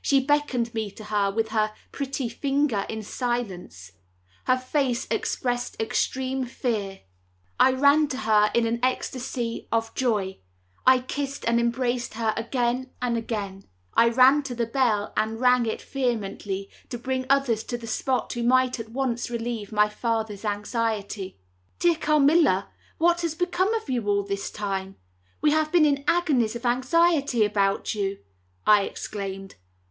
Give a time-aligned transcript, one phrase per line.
[0.00, 3.92] She beckoned me to her with her pretty finger, in silence.
[4.44, 7.00] Her face expressed extreme fear.
[7.60, 10.38] I ran to her in an ecstasy of joy;
[10.86, 13.64] I kissed and embraced her again and again.
[13.92, 18.32] I ran to the bell and rang it vehemently, to bring others to the spot
[18.32, 21.36] who might at once relieve my father's anxiety.
[21.78, 24.96] "Dear Carmilla, what has become of you all this time?
[25.42, 28.20] We have been in agonies of anxiety about you,"
[28.66, 29.56] I exclaimed.